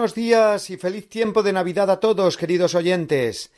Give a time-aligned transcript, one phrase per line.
[0.00, 3.50] Buenos días y feliz tiempo de Navidad a todos, queridos oyentes.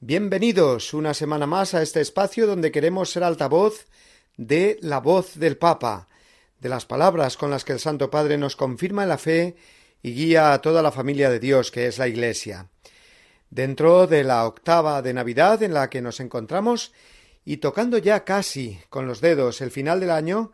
[0.00, 3.84] Bienvenidos una semana más a este espacio donde queremos ser altavoz
[4.38, 6.08] de la voz del Papa,
[6.58, 9.56] de las palabras con las que el Santo Padre nos confirma en la fe
[10.02, 12.70] y guía a toda la familia de Dios que es la Iglesia.
[13.50, 16.94] Dentro de la octava de Navidad en la que nos encontramos
[17.44, 20.52] y tocando ya casi con los dedos el final del año,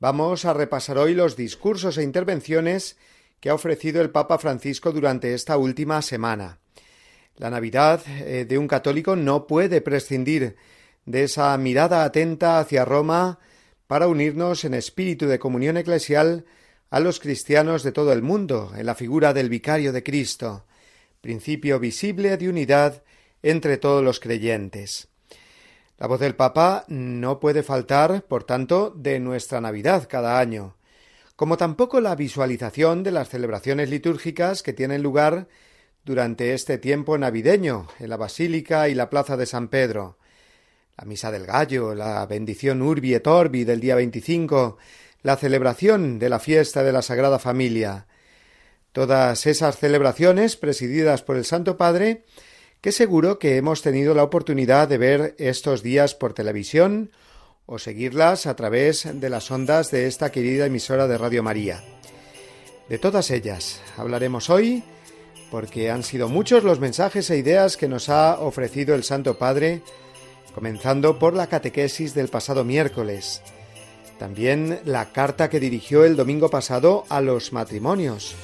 [0.00, 2.96] vamos a repasar hoy los discursos e intervenciones
[3.40, 6.58] que ha ofrecido el Papa Francisco durante esta última semana.
[7.36, 10.56] La Navidad eh, de un católico no puede prescindir
[11.04, 13.38] de esa mirada atenta hacia Roma
[13.86, 16.46] para unirnos en espíritu de comunión eclesial
[16.90, 20.64] a los cristianos de todo el mundo en la figura del vicario de Cristo,
[21.20, 23.02] principio visible de unidad
[23.42, 25.08] entre todos los creyentes.
[25.98, 30.75] La voz del Papa no puede faltar, por tanto, de nuestra Navidad cada año
[31.36, 35.48] como tampoco la visualización de las celebraciones litúrgicas que tienen lugar
[36.04, 40.18] durante este tiempo navideño en la Basílica y la Plaza de San Pedro.
[40.96, 44.78] La Misa del Gallo, la bendición Urbi et Orbi del día 25,
[45.22, 48.06] la celebración de la fiesta de la Sagrada Familia.
[48.92, 52.24] Todas esas celebraciones presididas por el Santo Padre
[52.80, 57.10] que seguro que hemos tenido la oportunidad de ver estos días por televisión
[57.66, 61.82] o seguirlas a través de las ondas de esta querida emisora de Radio María.
[62.88, 64.84] De todas ellas hablaremos hoy
[65.50, 69.82] porque han sido muchos los mensajes e ideas que nos ha ofrecido el Santo Padre,
[70.54, 73.42] comenzando por la catequesis del pasado miércoles,
[74.18, 78.34] también la carta que dirigió el domingo pasado a los matrimonios,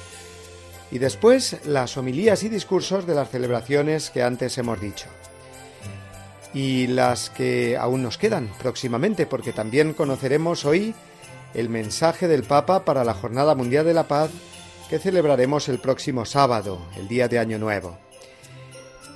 [0.91, 5.07] y después las homilías y discursos de las celebraciones que antes hemos dicho
[6.53, 10.93] y las que aún nos quedan próximamente, porque también conoceremos hoy
[11.53, 14.31] el mensaje del Papa para la Jornada Mundial de la Paz
[14.89, 17.97] que celebraremos el próximo sábado, el día de Año Nuevo.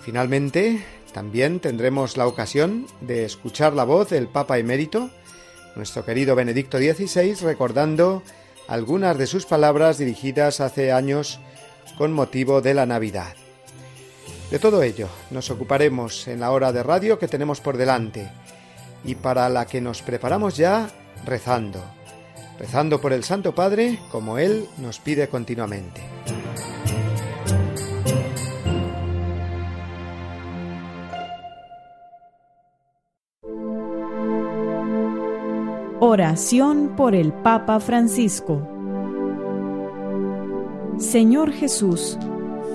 [0.03, 0.84] Finalmente,
[1.14, 5.09] también tendremos la ocasión de escuchar la voz del Papa emérito,
[5.75, 8.24] nuestro querido Benedicto XVI, recordando
[8.68, 11.40] algunas de sus palabras dirigidas hace años
[11.98, 13.36] con motivo de la Navidad.
[14.52, 18.31] De todo ello nos ocuparemos en la hora de radio que tenemos por delante
[19.03, 20.90] y para la que nos preparamos ya
[21.25, 21.84] rezando,
[22.57, 26.02] rezando por el Santo Padre como Él nos pide continuamente.
[36.00, 38.75] Oración por el Papa Francisco
[41.00, 42.18] Señor Jesús,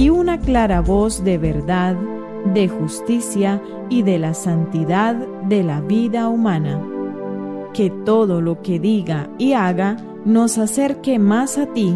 [0.00, 1.94] y una clara voz de verdad,
[2.54, 3.60] de justicia
[3.90, 5.14] y de la santidad
[5.44, 6.82] de la vida humana.
[7.74, 11.94] Que todo lo que diga y haga nos acerque más a ti,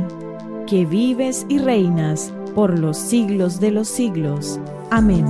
[0.67, 4.61] que vives y reinas por los siglos de los siglos.
[4.91, 5.25] Amén.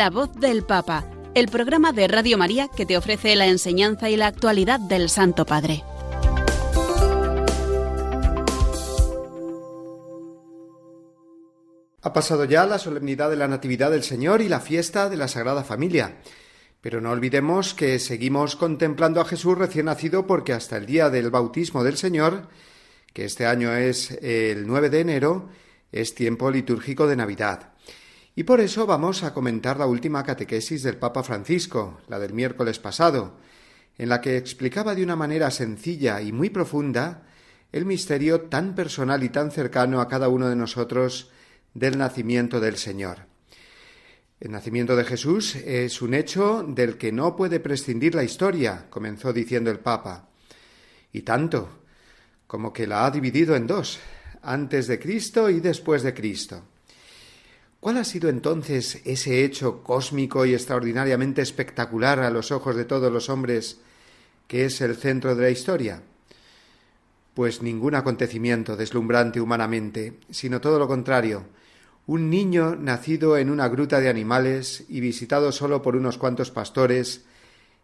[0.00, 1.04] La voz del Papa,
[1.34, 5.44] el programa de Radio María que te ofrece la enseñanza y la actualidad del Santo
[5.44, 5.84] Padre.
[12.00, 15.28] Ha pasado ya la solemnidad de la Natividad del Señor y la fiesta de la
[15.28, 16.16] Sagrada Familia.
[16.80, 21.28] Pero no olvidemos que seguimos contemplando a Jesús recién nacido porque hasta el día del
[21.28, 22.48] bautismo del Señor,
[23.12, 25.50] que este año es el 9 de enero,
[25.92, 27.74] es tiempo litúrgico de Navidad.
[28.34, 32.78] Y por eso vamos a comentar la última catequesis del Papa Francisco, la del miércoles
[32.78, 33.36] pasado,
[33.98, 37.24] en la que explicaba de una manera sencilla y muy profunda
[37.72, 41.30] el misterio tan personal y tan cercano a cada uno de nosotros
[41.74, 43.26] del nacimiento del Señor.
[44.40, 49.32] El nacimiento de Jesús es un hecho del que no puede prescindir la historia, comenzó
[49.32, 50.30] diciendo el Papa,
[51.12, 51.68] y tanto
[52.46, 53.98] como que la ha dividido en dos,
[54.42, 56.62] antes de Cristo y después de Cristo.
[57.80, 63.10] ¿Cuál ha sido entonces ese hecho cósmico y extraordinariamente espectacular a los ojos de todos
[63.10, 63.80] los hombres
[64.46, 66.02] que es el centro de la historia?
[67.32, 71.46] Pues ningún acontecimiento deslumbrante humanamente, sino todo lo contrario,
[72.06, 77.24] un niño nacido en una gruta de animales y visitado solo por unos cuantos pastores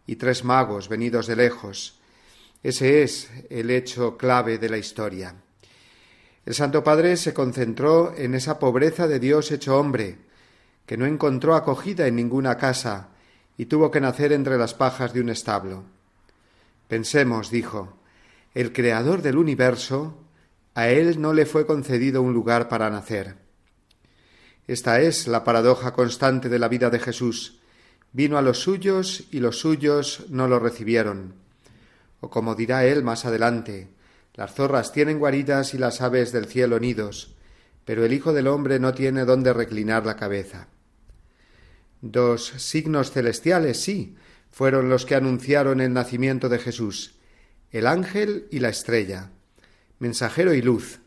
[0.06, 1.98] y tres magos venidos de lejos.
[2.62, 5.45] Ese es el hecho clave de la historia.
[6.46, 10.19] El Santo Padre se concentró en esa pobreza de Dios hecho hombre,
[10.87, 13.08] que no encontró acogida en ninguna casa
[13.58, 15.82] y tuvo que nacer entre las pajas de un establo.
[16.87, 17.98] Pensemos, dijo,
[18.54, 20.19] el Creador del universo,
[20.75, 23.34] a él no le fue concedido un lugar para nacer.
[24.69, 27.58] Esta es la paradoja constante de la vida de Jesús.
[28.12, 31.34] Vino a los suyos y los suyos no lo recibieron.
[32.20, 33.88] O como dirá él más adelante,
[34.36, 37.34] las zorras tienen guaridas y las aves del cielo nidos,
[37.84, 40.68] pero el Hijo del hombre no tiene dónde reclinar la cabeza.
[42.02, 44.16] Dos signos celestiales, sí,
[44.50, 47.14] fueron los que anunciaron el nacimiento de Jesús,
[47.70, 49.30] el ángel y la estrella,
[49.98, 51.00] mensajero y luz,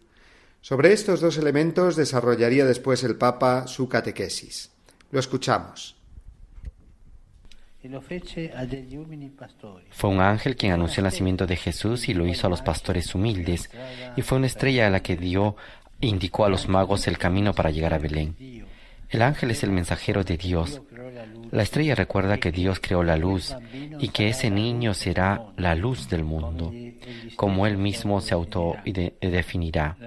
[0.61, 4.71] sobre estos dos elementos desarrollaría después el Papa su catequesis.
[5.11, 5.98] Lo escuchamos.
[9.91, 13.15] Fue un ángel quien anunció el nacimiento de Jesús y lo hizo a los pastores
[13.15, 13.69] humildes,
[14.17, 15.55] y fue una estrella a la que dio
[16.01, 18.35] indicó a los magos el camino para llegar a Belén.
[19.09, 20.81] El ángel es el mensajero de Dios.
[21.51, 23.55] La estrella recuerda que Dios creó la luz
[23.99, 26.71] y que ese niño será la luz del mundo,
[27.35, 29.97] como él mismo se autodefinirá,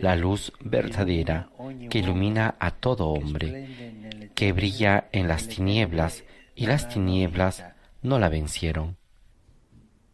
[0.00, 1.48] la luz verdadera
[1.90, 6.22] que ilumina a todo hombre, que brilla en las tinieblas
[6.58, 7.62] y las tinieblas
[8.02, 8.96] no la vencieron.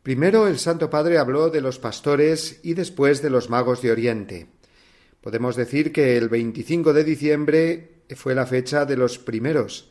[0.02, 4.46] Primero el Santo Padre habló de los pastores y después de los magos de Oriente.
[5.22, 9.90] Podemos decir que el 25 de diciembre fue la fecha de los primeros,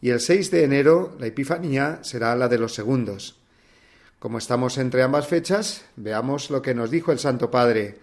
[0.00, 3.40] y el 6 de enero la Epifanía será la de los segundos.
[4.20, 7.98] Como estamos entre ambas fechas, veamos lo que nos dijo el Santo Padre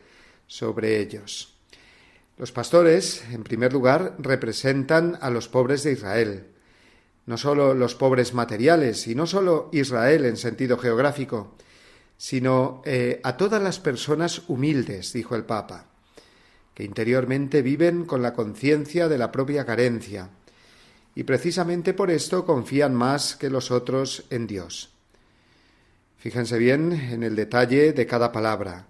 [0.47, 1.55] sobre ellos.
[2.37, 6.47] Los pastores, en primer lugar, representan a los pobres de Israel,
[7.25, 11.55] no sólo los pobres materiales y no sólo Israel en sentido geográfico,
[12.17, 15.87] sino eh, a todas las personas humildes, dijo el Papa
[16.75, 20.29] que interiormente viven con la conciencia de la propia carencia,
[21.15, 24.91] y precisamente por esto confían más que los otros en Dios.
[26.17, 28.87] Fíjense bien en el detalle de cada palabra.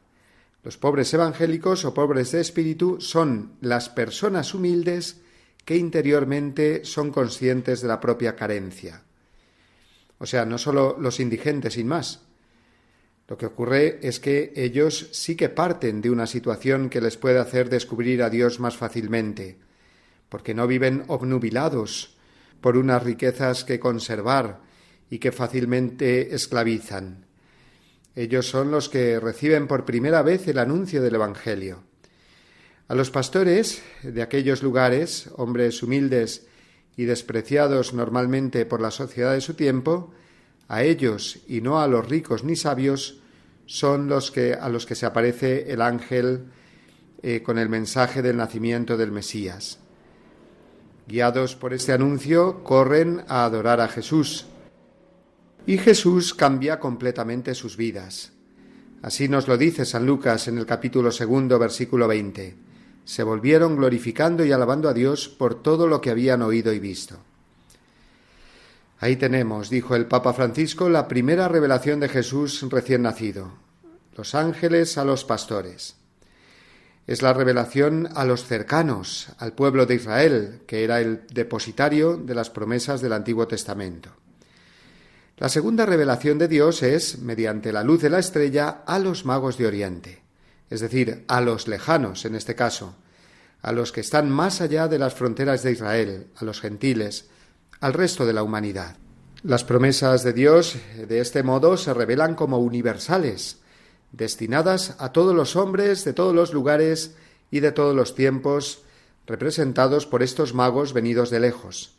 [0.63, 5.21] Los pobres evangélicos o pobres de espíritu son las personas humildes
[5.65, 9.01] que interiormente son conscientes de la propia carencia.
[10.19, 12.21] O sea, no solo los indigentes sin más,
[13.27, 17.39] lo que ocurre es que ellos sí que parten de una situación que les puede
[17.39, 19.57] hacer descubrir a Dios más fácilmente,
[20.29, 22.15] porque no viven obnubilados
[22.61, 24.61] por unas riquezas que conservar
[25.09, 27.25] y que fácilmente esclavizan.
[28.15, 31.83] Ellos son los que reciben por primera vez el anuncio del Evangelio.
[32.87, 36.45] A los pastores de aquellos lugares, hombres humildes
[36.95, 40.13] y despreciados normalmente por la sociedad de su tiempo,
[40.67, 43.21] a ellos y no a los ricos ni sabios
[43.65, 46.45] son los que a los que se aparece el ángel
[47.23, 49.79] eh, con el mensaje del nacimiento del Mesías.
[51.07, 54.45] Guiados por este anuncio, corren a adorar a Jesús.
[55.65, 58.31] Y Jesús cambia completamente sus vidas.
[59.01, 62.64] Así nos lo dice San Lucas en el capítulo segundo, versículo 20.
[63.05, 67.17] Se volvieron glorificando y alabando a Dios por todo lo que habían oído y visto.
[68.99, 73.53] Ahí tenemos, dijo el Papa Francisco, la primera revelación de Jesús recién nacido.
[74.15, 75.95] Los ángeles a los pastores.
[77.05, 82.33] Es la revelación a los cercanos, al pueblo de Israel, que era el depositario de
[82.33, 84.09] las promesas del Antiguo Testamento.
[85.37, 89.57] La segunda revelación de Dios es, mediante la luz de la estrella, a los magos
[89.57, 90.24] de Oriente,
[90.69, 92.95] es decir, a los lejanos en este caso,
[93.61, 97.29] a los que están más allá de las fronteras de Israel, a los gentiles,
[97.79, 98.97] al resto de la humanidad.
[99.43, 100.75] Las promesas de Dios
[101.07, 103.59] de este modo se revelan como universales,
[104.11, 107.15] destinadas a todos los hombres de todos los lugares
[107.51, 108.83] y de todos los tiempos,
[109.27, 111.93] representados por estos magos venidos de lejos.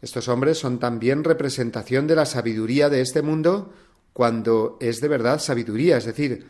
[0.00, 3.72] Estos hombres son también representación de la sabiduría de este mundo
[4.12, 6.46] cuando es de verdad sabiduría, es decir,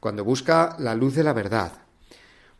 [0.00, 1.72] cuando busca la luz de la verdad.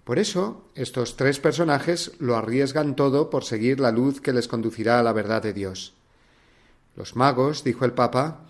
[0.04, 4.98] Por eso, estos tres personajes lo arriesgan todo por seguir la luz que les conducirá
[5.00, 5.94] a la verdad de Dios.
[6.96, 8.40] Los magos, dijo el Papa,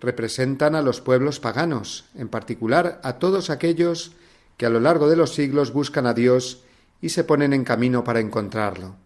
[0.00, 4.12] representan a los pueblos paganos, en particular a todos aquellos
[4.56, 6.62] que a lo largo de los siglos buscan a Dios
[7.00, 8.96] y se ponen en camino para encontrarlo.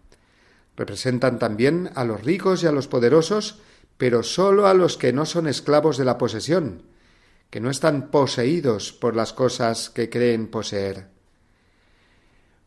[0.76, 3.60] Representan también a los ricos y a los poderosos,
[3.96, 6.82] pero sólo a los que no son esclavos de la posesión,
[7.50, 11.06] que no están poseídos por las cosas que creen poseer.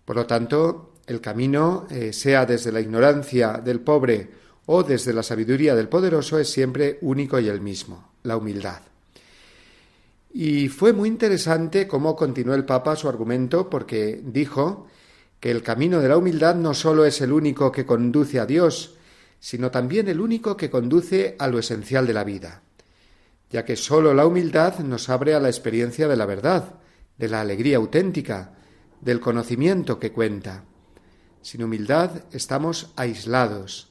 [0.06, 4.30] Por lo tanto, el camino, eh, sea desde la ignorancia del pobre
[4.66, 8.82] o desde la sabiduría del poderoso, es siempre único y el mismo, la humildad.
[10.34, 14.88] Y fue muy interesante cómo continuó el Papa su argumento porque dijo
[15.40, 18.96] que el camino de la humildad no sólo es el único que conduce a Dios,
[19.40, 22.62] sino también el único que conduce a lo esencial de la vida,
[23.50, 26.76] ya que sólo la humildad nos abre a la experiencia de la verdad,
[27.18, 28.54] de la alegría auténtica,
[29.02, 30.66] del conocimiento que cuenta.
[31.42, 33.90] Sin humildad estamos aislados.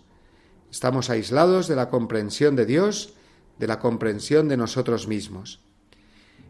[0.70, 3.14] Estamos aislados de la comprensión de Dios,
[3.58, 5.60] de la comprensión de nosotros mismos.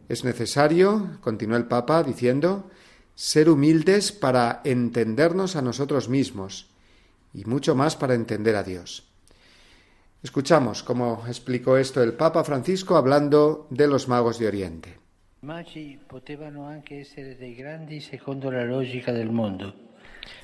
[0.08, 2.70] Es necesario, continuó el Papa diciendo,
[3.14, 6.70] ser humildes para entendernos a nosotros mismos
[7.32, 9.08] y mucho más para entender a Dios.
[10.26, 14.99] Escuchamos cómo explicó esto el Papa Francisco hablando de los magos de Oriente.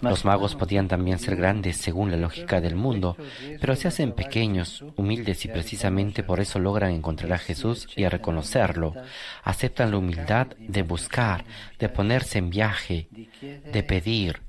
[0.01, 3.17] Los magos podían también ser grandes según la lógica del mundo,
[3.61, 8.09] pero se hacen pequeños, humildes y precisamente por eso logran encontrar a Jesús y a
[8.09, 8.95] reconocerlo.
[9.43, 11.45] Aceptan la humildad de buscar,
[11.81, 13.09] de ponerse en viaje,
[13.41, 14.43] de pedir,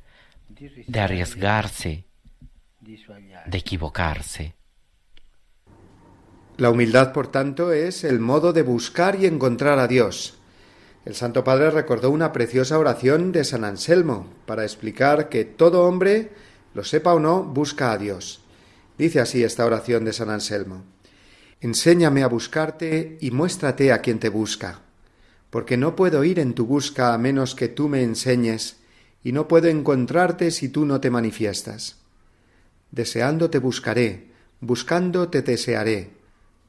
[0.48, 2.06] de arriesgarse,
[2.80, 4.54] de equivocarse.
[6.64, 10.36] La humildad, por tanto, es el modo de buscar y encontrar a Dios.
[11.04, 16.32] El Santo Padre recordó una preciosa oración de San Anselmo para explicar que todo hombre,
[16.74, 18.46] lo sepa o no, busca a Dios.
[18.98, 20.86] Dice así esta oración de San Anselmo.
[21.60, 24.80] Enséñame a buscarte y muéstrate a quien te busca,
[25.50, 28.78] porque no puedo ir en tu busca a menos que tú me enseñes,
[29.22, 31.98] y no puedo encontrarte si tú no te manifiestas.
[32.92, 36.13] Deseando te buscaré, buscando te desearé,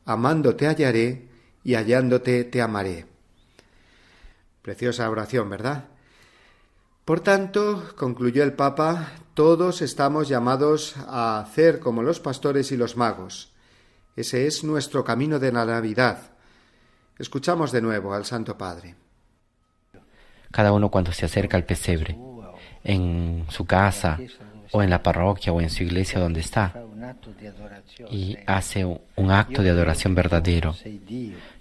[0.05, 1.29] amando te hallaré
[1.63, 3.07] y hallándote te amaré.
[4.63, 5.85] Preciosa oración, ¿verdad?
[7.05, 12.97] Por tanto, concluyó el Papa, todos estamos llamados a hacer como los pastores y los
[12.97, 13.53] magos.
[14.17, 16.31] Ese es nuestro camino de la Navidad.
[17.19, 18.95] Escuchamos de nuevo al Santo Padre.
[20.51, 22.17] Cada uno cuando se acerca al pesebre,
[22.85, 24.19] en su casa,
[24.75, 26.75] o en la parroquia, o en su iglesia donde está,
[28.11, 30.75] y hace un acto de adoración verdadero.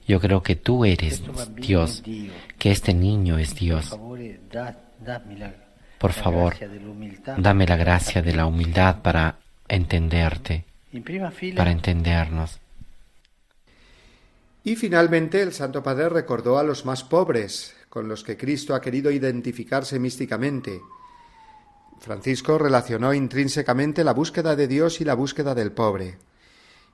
[0.07, 1.21] Yo creo que tú eres
[1.55, 2.01] Dios,
[2.57, 3.95] que este niño es Dios.
[5.99, 6.55] Por favor,
[7.37, 10.65] dame la gracia de la humildad para entenderte,
[11.55, 12.59] para entendernos.
[14.63, 18.81] Y finalmente el Santo Padre recordó a los más pobres, con los que Cristo ha
[18.81, 20.81] querido identificarse místicamente,
[22.03, 26.17] Francisco relacionó intrínsecamente la búsqueda de Dios y la búsqueda del pobre,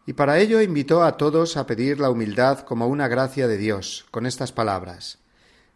[0.05, 4.05] y para ello invitó a todos a pedir la humildad como una gracia de Dios,
[4.11, 5.17] con estas palabras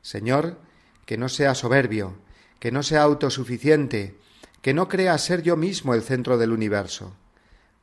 [0.04, 0.60] Señor,
[1.08, 2.16] que no sea soberbio,
[2.60, 4.20] que no sea autosuficiente,
[4.62, 7.16] que no crea ser yo mismo el centro del universo.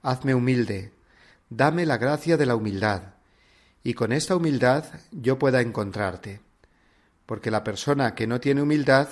[0.03, 0.93] Hazme humilde,
[1.49, 3.15] dame la gracia de la humildad,
[3.83, 6.43] y con esta humildad yo pueda encontrarte.
[7.27, 9.09] Porque la persona que no tiene humildad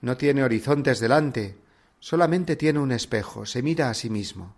[0.00, 1.61] no tiene horizontes delante,
[2.02, 4.56] solamente tiene un espejo, se mira a sí mismo.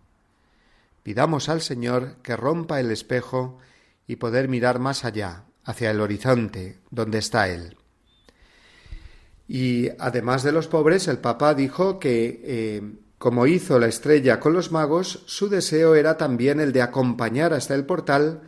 [1.03, 3.59] Pidamos al Señor que rompa el espejo
[4.07, 7.77] y poder mirar más allá, hacia el horizonte, donde está Él.
[9.47, 12.83] Y además de los pobres, el Papa dijo que, eh,
[13.19, 17.75] como hizo la estrella con los magos, su deseo era también el de acompañar hasta
[17.75, 18.41] el portal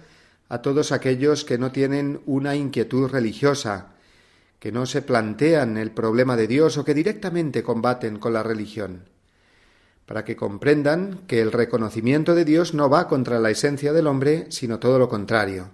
[0.48, 3.95] a todos aquellos que no tienen una inquietud religiosa,
[4.58, 9.08] que no se plantean el problema de Dios o que directamente combaten con la religión,
[10.06, 14.46] para que comprendan que el reconocimiento de Dios no va contra la esencia del hombre,
[14.50, 15.70] sino todo lo contrario.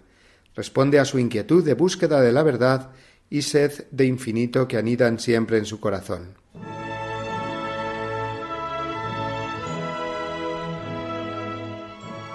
[0.54, 2.90] Responde a su inquietud de búsqueda de la verdad
[3.30, 6.34] y sed de infinito que anidan siempre en su corazón.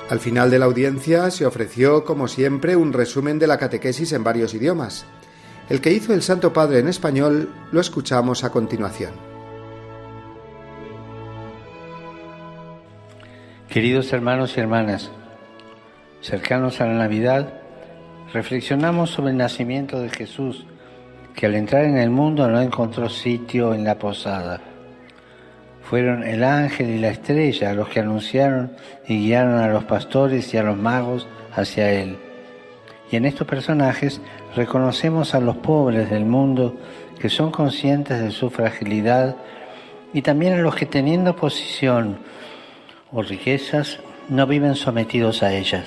[0.09, 4.23] Al final de la audiencia se ofreció, como siempre, un resumen de la catequesis en
[4.23, 5.05] varios idiomas.
[5.69, 9.11] El que hizo el Santo Padre en español lo escuchamos a continuación.
[13.67, 15.11] Queridos hermanos y hermanas,
[16.21, 17.53] cercanos a la Navidad,
[18.31, 20.65] reflexionamos sobre el nacimiento de Jesús,
[21.35, 24.61] que al entrar en el mundo no encontró sitio en la posada.
[25.83, 28.71] Fueron el ángel y la estrella los que anunciaron
[29.05, 32.17] y guiaron a los pastores y a los magos hacia él.
[33.11, 34.21] Y en estos personajes
[34.55, 36.75] reconocemos a los pobres del mundo
[37.19, 39.35] que son conscientes de su fragilidad
[40.13, 42.17] y también a los que teniendo posición
[43.11, 43.99] o riquezas
[44.29, 45.85] no viven sometidos a ellas.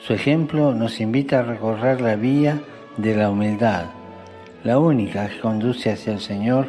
[0.00, 2.60] Su ejemplo nos invita a recorrer la vía
[2.96, 3.86] de la humildad,
[4.64, 6.68] la única que conduce hacia el Señor,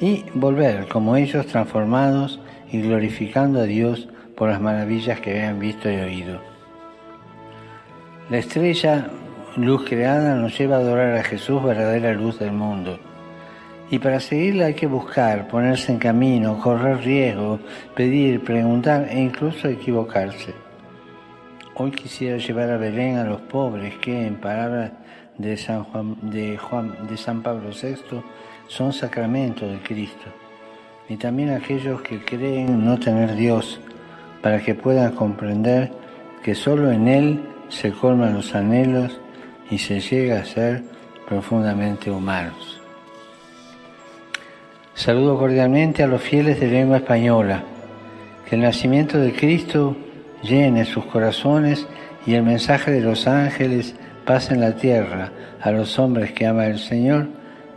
[0.00, 2.40] y volver como ellos transformados
[2.70, 6.51] y glorificando a Dios por las maravillas que habían visto y oído.
[8.32, 9.10] La estrella,
[9.56, 12.98] luz creada, nos lleva a adorar a Jesús, verdadera luz del mundo.
[13.90, 17.60] Y para seguirla hay que buscar, ponerse en camino, correr riesgo,
[17.94, 20.54] pedir, preguntar e incluso equivocarse.
[21.74, 24.92] Hoy quisiera llevar a Belén a los pobres que, en palabras
[25.36, 26.58] de San, Juan, de,
[27.18, 28.22] San Pablo VI,
[28.66, 30.30] son sacramentos de Cristo.
[31.06, 33.78] Y también aquellos que creen no tener Dios,
[34.40, 35.92] para que puedan comprender
[36.42, 39.18] que solo en Él se colman los anhelos
[39.70, 40.82] y se llega a ser
[41.26, 42.80] profundamente humanos.
[44.94, 47.64] Saludo cordialmente a los fieles de lengua española.
[48.48, 49.96] Que el nacimiento de Cristo
[50.42, 51.86] llene sus corazones
[52.26, 53.94] y el mensaje de los ángeles
[54.26, 57.28] pase en la tierra a los hombres que ama el Señor,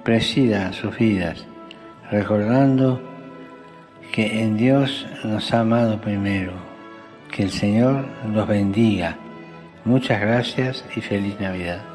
[0.03, 1.45] presida sus vidas,
[2.11, 3.01] recordando
[4.11, 6.51] que en Dios nos ha amado primero.
[7.31, 9.17] Que el Señor los bendiga.
[9.85, 11.94] Muchas gracias y feliz Navidad.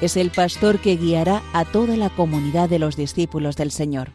[0.00, 4.10] es el pastor que guiará a toda la comunidad de los discípulos del Señor.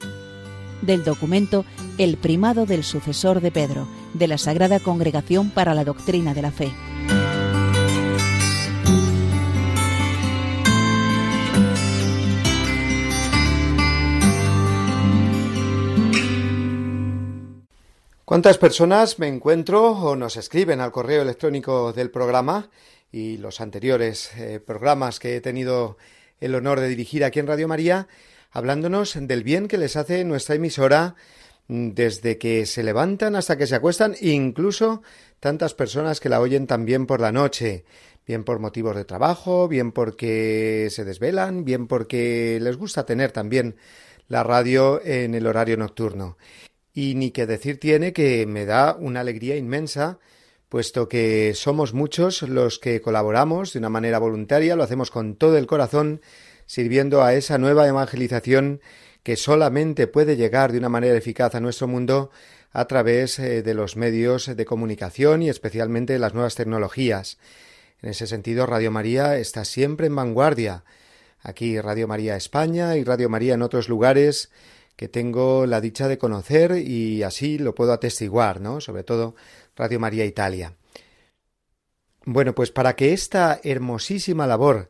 [0.81, 1.65] Del documento
[1.97, 6.51] El primado del sucesor de Pedro, de la Sagrada Congregación para la Doctrina de la
[6.51, 6.71] Fe.
[18.25, 22.69] ¿Cuántas personas me encuentro o nos escriben al correo electrónico del programa
[23.13, 25.97] y los anteriores eh, programas que he tenido
[26.41, 28.07] el honor de dirigir aquí en Radio María,
[28.51, 31.15] hablándonos del bien que les hace nuestra emisora
[31.67, 35.03] mm, desde que se levantan hasta que se acuestan, incluso
[35.39, 37.85] tantas personas que la oyen también por la noche,
[38.25, 43.75] bien por motivos de trabajo, bien porque se desvelan, bien porque les gusta tener también
[44.27, 46.37] la radio en el horario nocturno.
[46.95, 50.19] Y ni que decir tiene que me da una alegría inmensa
[50.73, 55.55] puesto que somos muchos los que colaboramos de una manera voluntaria, lo hacemos con todo
[55.59, 56.19] el corazón,
[56.65, 58.81] sirviendo a esa nueva evangelización
[59.21, 62.31] que solamente puede llegar de una manera eficaz a nuestro mundo
[62.71, 67.37] a través eh, de los medios de comunicación y especialmente las nuevas tecnologías.
[68.01, 70.85] En ese sentido, Radio María está siempre en vanguardia.
[71.43, 74.49] Aquí Radio María España y Radio María en otros lugares
[74.95, 78.79] que tengo la dicha de conocer y así lo puedo atestiguar, ¿no?
[78.81, 79.35] Sobre todo
[79.75, 80.75] Radio María Italia.
[82.25, 84.89] Bueno, pues para que esta hermosísima labor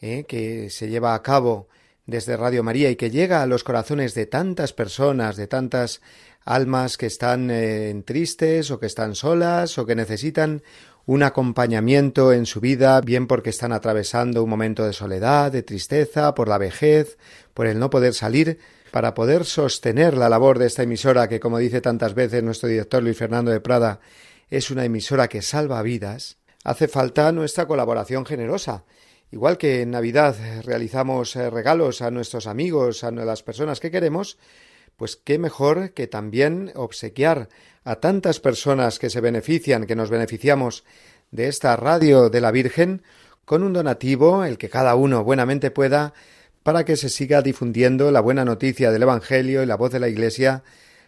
[0.00, 1.68] eh, que se lleva a cabo
[2.06, 6.02] desde Radio María y que llega a los corazones de tantas personas, de tantas
[6.44, 10.62] almas que están eh, tristes o que están solas o que necesitan
[11.06, 16.34] un acompañamiento en su vida, bien porque están atravesando un momento de soledad, de tristeza,
[16.34, 17.18] por la vejez,
[17.52, 18.58] por el no poder salir,
[18.90, 23.02] para poder sostener la labor de esta emisora que, como dice tantas veces nuestro director
[23.02, 24.00] Luis Fernando de Prada,
[24.48, 28.84] es una emisora que salva vidas, hace falta nuestra colaboración generosa.
[29.30, 34.38] Igual que en Navidad realizamos eh, regalos a nuestros amigos, a las personas que queremos,
[34.96, 37.48] pues qué mejor que también obsequiar
[37.84, 40.84] a tantas personas que se benefician, que nos beneficiamos
[41.30, 43.02] de esta radio de la Virgen,
[43.44, 46.14] con un donativo, el que cada uno buenamente pueda,
[46.62, 50.08] para que se siga difundiendo la buena noticia del Evangelio y la voz de la
[50.08, 50.62] Iglesia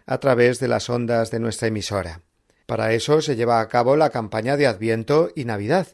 [0.04, 2.20] a través de las ondas de nuestra emisora.
[2.66, 5.86] Para eso se lleva a cabo la campaña de Adviento y Navidad,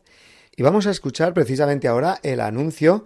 [0.57, 3.05] y vamos a escuchar precisamente ahora el anuncio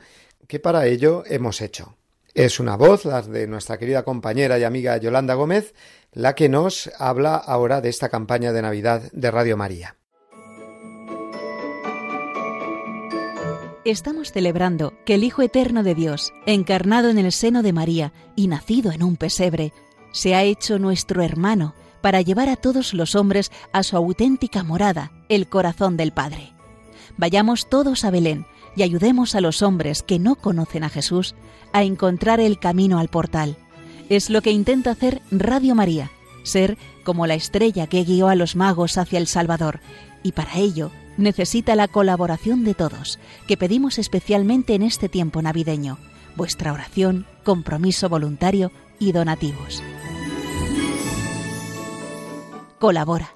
[0.48, 1.96] que para ello hemos hecho.
[2.36, 5.74] Es una voz, la de nuestra querida compañera y amiga Yolanda Gómez,
[6.12, 9.96] la que nos habla ahora de esta campaña de Navidad de Radio María.
[13.86, 18.48] Estamos celebrando que el Hijo Eterno de Dios, encarnado en el seno de María y
[18.48, 19.72] nacido en un pesebre,
[20.12, 25.10] se ha hecho nuestro hermano para llevar a todos los hombres a su auténtica morada,
[25.30, 26.52] el corazón del Padre.
[27.16, 28.44] Vayamos todos a Belén
[28.76, 31.34] y ayudemos a los hombres que no conocen a Jesús
[31.72, 33.56] a encontrar el camino al portal.
[34.08, 36.10] Es lo que intenta hacer Radio María,
[36.44, 39.80] ser como la estrella que guió a los magos hacia el Salvador,
[40.22, 45.98] y para ello necesita la colaboración de todos, que pedimos especialmente en este tiempo navideño,
[46.36, 49.82] vuestra oración, compromiso voluntario y donativos.
[52.78, 53.35] Colabora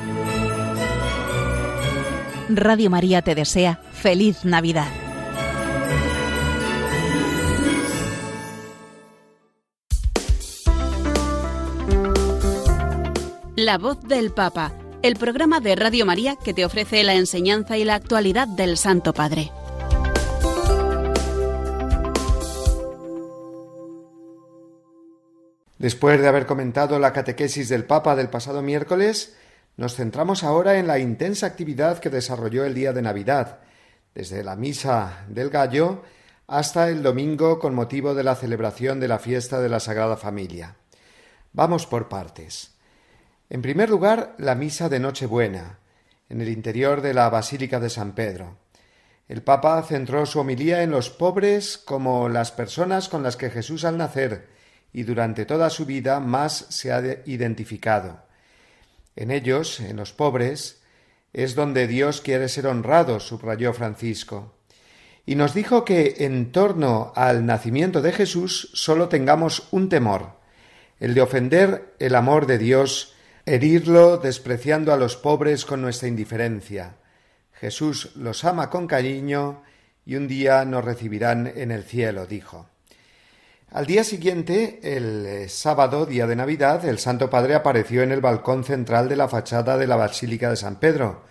[2.57, 4.87] Radio María te desea feliz Navidad.
[13.55, 17.83] La voz del Papa, el programa de Radio María que te ofrece la enseñanza y
[17.83, 19.51] la actualidad del Santo Padre.
[25.77, 29.35] Después de haber comentado la catequesis del Papa del pasado miércoles,
[29.81, 33.61] nos centramos ahora en la intensa actividad que desarrolló el día de Navidad,
[34.13, 36.03] desde la misa del gallo
[36.45, 40.75] hasta el domingo con motivo de la celebración de la fiesta de la Sagrada Familia.
[41.53, 42.75] Vamos por partes.
[43.49, 45.79] En primer lugar, la misa de Nochebuena,
[46.29, 48.57] en el interior de la Basílica de San Pedro.
[49.27, 53.83] El Papa centró su homilía en los pobres como las personas con las que Jesús
[53.83, 54.47] al nacer
[54.93, 58.29] y durante toda su vida más se ha identificado
[59.15, 60.81] en ellos, en los pobres,
[61.33, 64.53] es donde Dios quiere ser honrado, subrayó Francisco.
[65.25, 70.39] Y nos dijo que en torno al nacimiento de Jesús sólo tengamos un temor,
[70.99, 73.13] el de ofender el amor de Dios,
[73.45, 76.95] herirlo despreciando a los pobres con nuestra indiferencia.
[77.53, 79.63] Jesús los ama con cariño
[80.05, 82.70] y un día nos recibirán en el cielo, dijo.
[83.73, 88.19] Al día siguiente, el eh, sábado, día de Navidad, el Santo Padre apareció en el
[88.19, 91.23] balcón central de la fachada de la Basílica de San Pedro,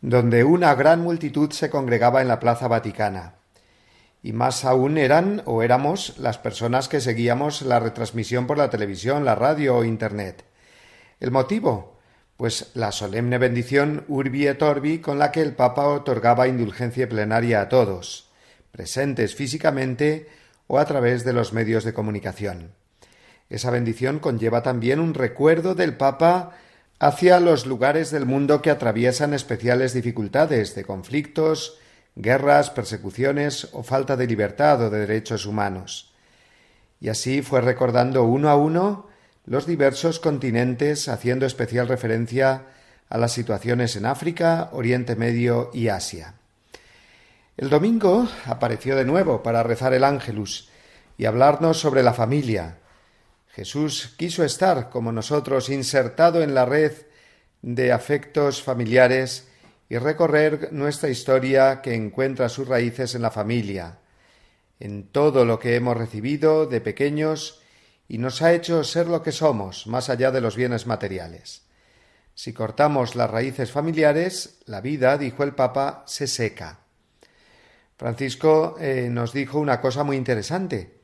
[0.00, 3.36] donde una gran multitud se congregaba en la Plaza Vaticana.
[4.20, 9.24] Y más aún eran o éramos las personas que seguíamos la retransmisión por la televisión,
[9.24, 10.44] la radio o Internet.
[11.20, 11.98] ¿El motivo?
[12.36, 17.60] Pues la solemne bendición Urbi et Orbi con la que el Papa otorgaba indulgencia plenaria
[17.60, 18.28] a todos,
[18.72, 20.26] presentes físicamente
[20.66, 22.72] o a través de los medios de comunicación.
[23.48, 26.52] Esa bendición conlleva también un recuerdo del Papa
[26.98, 31.78] hacia los lugares del mundo que atraviesan especiales dificultades de conflictos,
[32.16, 36.12] guerras, persecuciones o falta de libertad o de derechos humanos.
[37.00, 39.06] Y así fue recordando uno a uno
[39.44, 42.64] los diversos continentes, haciendo especial referencia
[43.08, 46.34] a las situaciones en África, Oriente Medio y Asia.
[47.56, 50.68] El domingo apareció de nuevo para rezar el ángelus
[51.16, 52.76] y hablarnos sobre la familia.
[53.48, 56.92] Jesús quiso estar, como nosotros, insertado en la red
[57.62, 59.48] de afectos familiares
[59.88, 64.00] y recorrer nuestra historia que encuentra sus raíces en la familia,
[64.78, 67.62] en todo lo que hemos recibido de pequeños
[68.06, 71.62] y nos ha hecho ser lo que somos, más allá de los bienes materiales.
[72.34, 76.85] Si cortamos las raíces familiares, la vida, dijo el Papa, se seca.
[77.96, 81.00] Francisco eh, nos dijo una cosa muy interesante,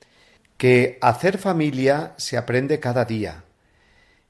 [0.58, 3.44] que hacer familia se aprende cada día.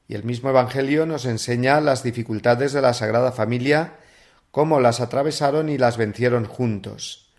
[0.07, 3.95] Y el mismo Evangelio nos enseña las dificultades de la Sagrada Familia,
[4.51, 7.33] cómo las atravesaron y las vencieron juntos.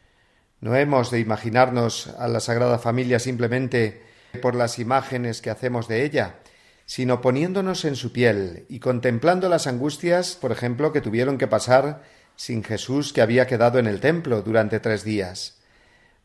[0.59, 4.03] No hemos de imaginarnos a la Sagrada Familia simplemente
[4.41, 6.35] por las imágenes que hacemos de ella,
[6.85, 12.03] sino poniéndonos en su piel y contemplando las angustias, por ejemplo, que tuvieron que pasar
[12.35, 15.59] sin Jesús que había quedado en el templo durante tres días.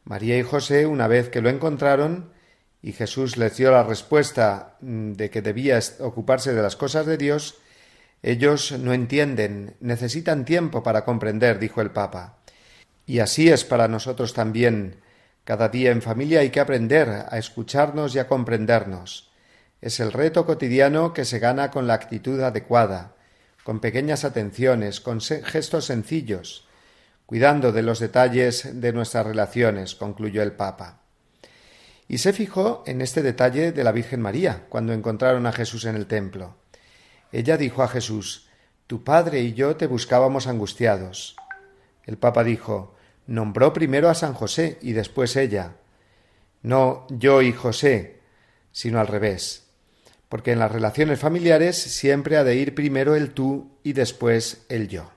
[0.05, 2.33] María y José, una vez que lo encontraron,
[2.83, 7.17] y Jesús les dio la respuesta mm, de que debía ocuparse de las cosas de
[7.17, 7.57] Dios,
[8.23, 12.39] ellos no entienden, necesitan tiempo para comprender, dijo el Papa.
[13.07, 15.01] Y así es para nosotros también.
[15.45, 19.31] Cada día en familia hay que aprender a escucharnos y a comprendernos.
[19.81, 23.15] Es el reto cotidiano que se gana con la actitud adecuada,
[23.69, 26.67] con pequeñas atenciones, con gestos sencillos,
[27.27, 31.03] cuidando de los detalles de nuestras relaciones, concluyó el Papa.
[32.09, 35.97] Y se fijó en este detalle de la Virgen María, cuando encontraron a Jesús en
[35.97, 36.57] el templo.
[37.31, 38.49] Ella dijo a Jesús
[38.87, 41.37] Tu padre y yo te buscábamos angustiados.
[42.05, 42.95] El Papa dijo
[43.27, 45.75] Nombró primero a San José y después ella.
[46.63, 48.23] No yo y José,
[48.73, 49.68] sino al revés
[50.29, 54.89] porque en las relaciones familiares siempre ha de ir primero el tú y después el
[54.89, 55.11] yo.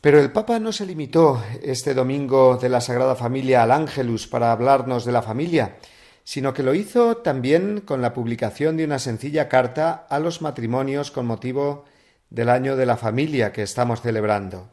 [0.00, 4.52] Pero el Papa no se limitó este domingo de la Sagrada Familia al Ángelus para
[4.52, 5.76] hablarnos de la familia,
[6.22, 11.10] sino que lo hizo también con la publicación de una sencilla carta a los matrimonios
[11.10, 11.84] con motivo
[12.30, 14.68] del año de la familia que estamos celebrando.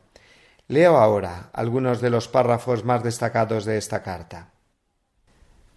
[0.68, 4.55] Leo ahora algunos de los párrafos más destacados de esta carta.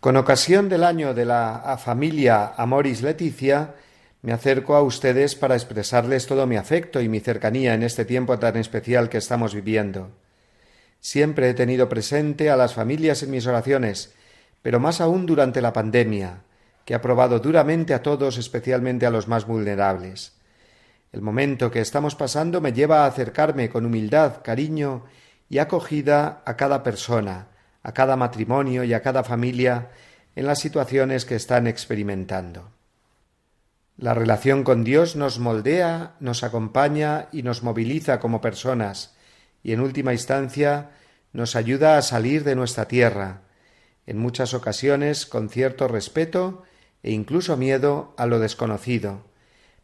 [0.00, 3.74] Con ocasión del año de la familia Amoris Leticia,
[4.22, 8.38] me acerco a ustedes para expresarles todo mi afecto y mi cercanía en este tiempo
[8.38, 10.12] tan especial que estamos viviendo.
[11.00, 14.14] Siempre he tenido presente a las familias en mis oraciones,
[14.62, 16.42] pero más aún durante la pandemia,
[16.84, 20.32] que ha probado duramente a todos, especialmente a los más vulnerables.
[21.10, 25.06] El momento que estamos pasando me lleva a acercarme con humildad, cariño
[25.48, 27.47] y acogida a cada persona,
[27.82, 29.90] a cada matrimonio y a cada familia
[30.36, 32.70] en las situaciones que están experimentando.
[33.96, 39.16] La relación con Dios nos moldea, nos acompaña y nos moviliza como personas
[39.62, 40.90] y en última instancia
[41.32, 43.42] nos ayuda a salir de nuestra tierra,
[44.06, 46.62] en muchas ocasiones con cierto respeto
[47.02, 49.24] e incluso miedo a lo desconocido,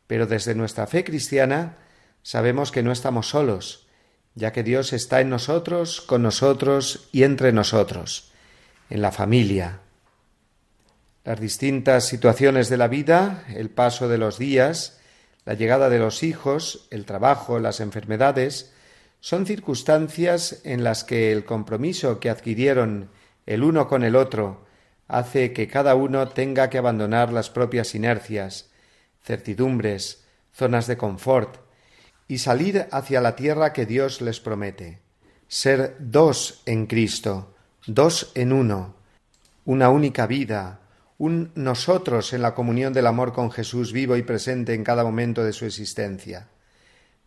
[0.06, 1.76] pero desde nuestra fe cristiana
[2.22, 3.83] sabemos que no estamos solos,
[4.34, 8.32] ya que Dios está en nosotros, con nosotros y entre nosotros,
[8.90, 9.80] en la familia.
[11.24, 14.98] Las distintas situaciones de la vida, el paso de los días,
[15.44, 18.72] la llegada de los hijos, el trabajo, las enfermedades,
[19.20, 23.10] son circunstancias en las que el compromiso que adquirieron
[23.46, 24.66] el uno con el otro
[25.08, 28.70] hace que cada uno tenga que abandonar las propias inercias,
[29.22, 31.63] certidumbres, zonas de confort,
[32.28, 35.00] y salir hacia la tierra que Dios les promete.
[35.48, 37.54] Ser dos en Cristo,
[37.86, 38.96] dos en uno,
[39.64, 40.80] una única vida,
[41.18, 45.44] un nosotros en la comunión del amor con Jesús vivo y presente en cada momento
[45.44, 46.48] de su existencia.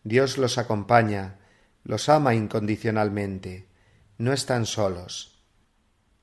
[0.03, 1.36] Dios los acompaña,
[1.83, 3.67] los ama incondicionalmente,
[4.17, 5.39] no están solos.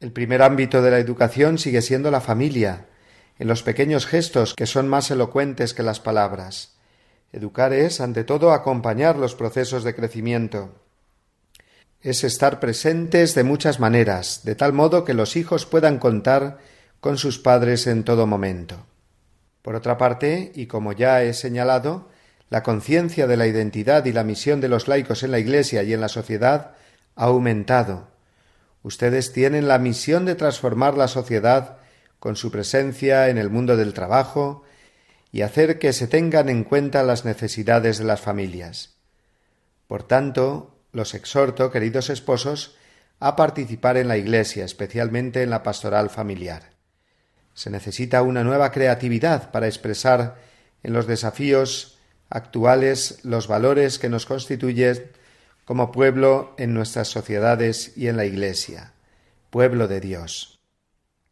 [0.01, 2.87] El primer ámbito de la educación sigue siendo la familia,
[3.39, 6.74] en los pequeños gestos que son más elocuentes que las palabras.
[7.35, 10.73] Educar es, ante todo, acompañar los procesos de crecimiento.
[12.01, 16.59] Es estar presentes de muchas maneras, de tal modo que los hijos puedan contar
[17.01, 18.87] con sus padres en todo momento.
[19.63, 22.09] Por otra parte, y como ya he señalado,
[22.51, 25.93] la conciencia de la identidad y la misión de los laicos en la Iglesia y
[25.93, 26.77] en la sociedad
[27.17, 28.11] ha aumentado.
[28.85, 31.79] Ustedes tienen la misión de transformar la sociedad
[32.21, 34.64] con su presencia en el mundo del trabajo,
[35.35, 38.95] y hacer que se tengan en cuenta las necesidades de las familias.
[39.89, 42.77] Por tanto, los exhorto, queridos esposos,
[43.19, 46.71] a participar en la Iglesia, especialmente en la pastoral familiar.
[47.53, 50.37] Se necesita una nueva creatividad para expresar
[50.85, 51.99] en los desafíos
[52.31, 55.11] actuales los valores que nos constituyen
[55.65, 58.93] como pueblo en nuestras sociedades y en la Iglesia,
[59.51, 60.61] pueblo de Dios.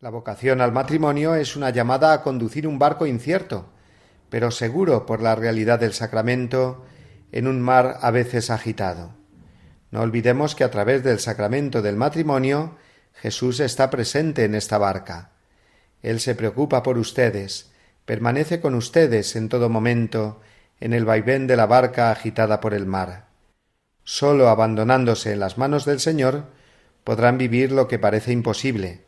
[0.01, 3.72] La vocación al matrimonio es una llamada a conducir un barco incierto,
[4.33, 6.87] pero seguro por la realidad del sacramento
[7.33, 9.13] en un mar a veces agitado.
[9.91, 12.79] No olvidemos que a través del sacramento del matrimonio
[13.13, 15.33] Jesús está presente en esta barca.
[16.01, 17.73] Él se preocupa por ustedes,
[18.07, 20.41] permanece con ustedes en todo momento
[20.81, 23.27] en el vaivén de la barca agitada por el mar.
[24.03, 26.47] Sólo abandonándose en las manos del Señor
[27.05, 29.05] podrán vivir lo que parece imposible.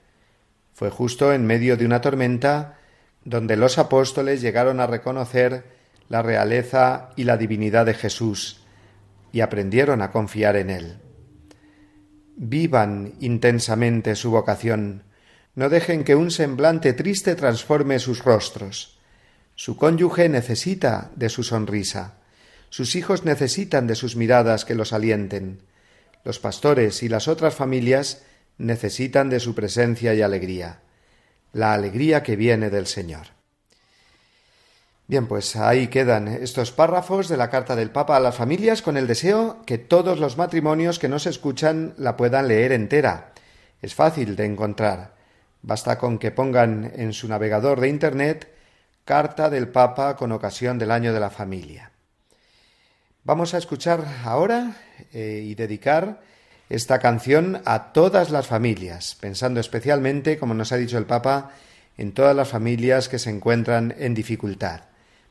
[0.74, 2.76] Fue justo en medio de una tormenta
[3.24, 5.64] donde los apóstoles llegaron a reconocer
[6.08, 8.60] la realeza y la divinidad de Jesús
[9.32, 10.98] y aprendieron a confiar en Él.
[12.36, 15.04] Vivan intensamente su vocación,
[15.54, 18.98] no dejen que un semblante triste transforme sus rostros.
[19.54, 22.18] Su cónyuge necesita de su sonrisa,
[22.70, 25.62] sus hijos necesitan de sus miradas que los alienten,
[26.24, 28.22] los pastores y las otras familias
[28.58, 30.80] necesitan de su presencia y alegría,
[31.54, 33.28] la alegría que viene del Señor.
[35.06, 38.96] Bien, pues ahí quedan estos párrafos de la carta del Papa a las familias con
[38.96, 43.32] el deseo que todos los matrimonios que nos escuchan la puedan leer entera.
[43.82, 45.14] Es fácil de encontrar.
[45.62, 48.50] Basta con que pongan en su navegador de Internet
[49.04, 51.90] Carta del Papa con ocasión del Año de la Familia.
[53.22, 54.76] Vamos a escuchar ahora
[55.12, 56.22] eh, y dedicar
[56.70, 61.50] esta canción a todas las familias, pensando especialmente, como nos ha dicho el Papa,
[61.98, 64.82] en todas las familias que se encuentran en dificultad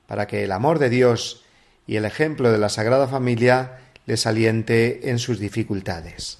[0.08, 1.43] para que el amor de Dios
[1.88, 6.38] y el ejemplo de la Sagrada Familia les aliente en sus dificultades.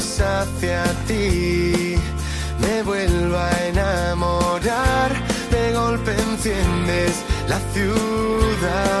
[0.00, 1.94] Hacia ti,
[2.60, 5.12] me vuelvo a enamorar,
[5.50, 9.00] de golpe enciendes la ciudad.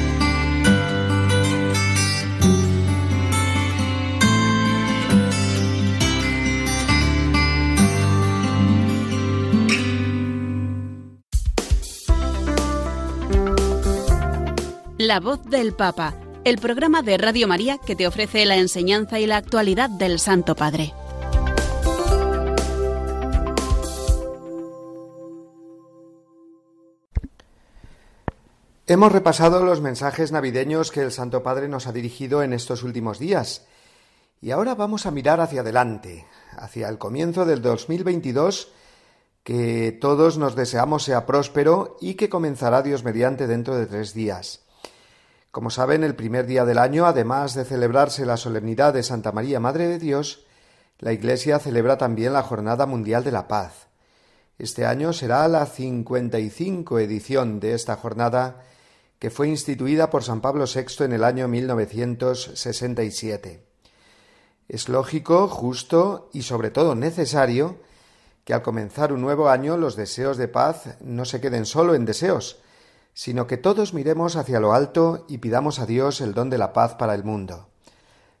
[15.11, 19.25] La voz del Papa, el programa de Radio María que te ofrece la enseñanza y
[19.27, 20.93] la actualidad del Santo Padre.
[28.87, 33.19] Hemos repasado los mensajes navideños que el Santo Padre nos ha dirigido en estos últimos
[33.19, 33.67] días.
[34.39, 38.71] Y ahora vamos a mirar hacia adelante, hacia el comienzo del 2022,
[39.43, 44.61] que todos nos deseamos sea próspero y que comenzará Dios mediante dentro de tres días.
[45.51, 49.59] Como saben, el primer día del año, además de celebrarse la solemnidad de Santa María,
[49.59, 50.45] Madre de Dios,
[50.97, 53.89] la Iglesia celebra también la Jornada Mundial de la Paz.
[54.57, 58.63] Este año será la 55 edición de esta jornada
[59.19, 63.61] que fue instituida por San Pablo VI en el año 1967.
[64.69, 67.75] Es lógico, justo y sobre todo necesario
[68.45, 72.05] que al comenzar un nuevo año los deseos de paz no se queden solo en
[72.05, 72.61] deseos,
[73.13, 76.73] sino que todos miremos hacia lo alto y pidamos a Dios el don de la
[76.73, 77.69] paz para el mundo.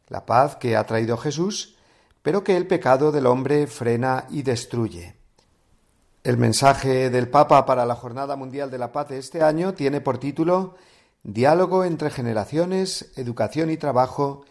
[0.07, 1.75] La paz que ha traído Jesús,
[2.21, 5.15] pero que el pecado del hombre frena y destruye.
[6.23, 10.01] El mensaje del Papa para la Jornada Mundial de la Paz de este año tiene
[10.01, 10.75] por título
[11.23, 14.45] Diálogo entre generaciones, educación y trabajo,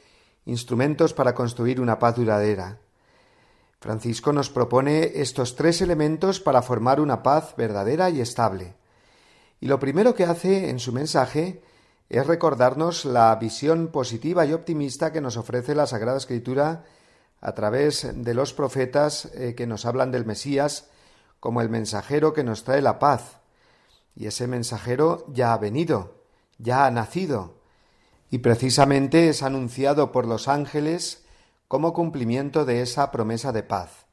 [0.46, 2.78] instrumentos para construir una paz duradera.
[3.80, 8.74] Francisco nos propone estos tres elementos para formar una paz verdadera y estable.
[9.60, 11.62] Y lo primero que hace en su mensaje
[12.08, 16.84] es recordarnos la visión positiva y optimista que nos ofrece la Sagrada Escritura
[17.40, 20.88] a través de los profetas eh, que nos hablan del Mesías
[21.38, 23.38] como el mensajero que nos trae la paz.
[24.16, 26.24] Y ese mensajero ya ha venido,
[26.58, 27.60] ya ha nacido,
[28.30, 31.24] y precisamente es anunciado por los ángeles
[31.68, 34.06] como cumplimiento de esa promesa de paz,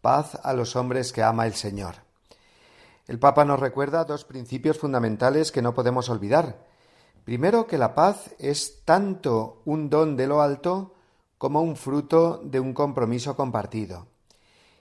[0.00, 2.05] paz a los hombres que ama el Señor.
[3.06, 6.64] El Papa nos recuerda dos principios fundamentales que no podemos olvidar.
[7.24, 10.94] Primero, que la paz es tanto un don de lo alto
[11.38, 14.08] como un fruto de un compromiso compartido.